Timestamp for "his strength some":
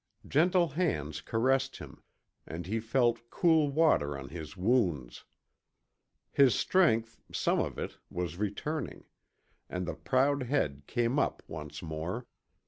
6.31-7.59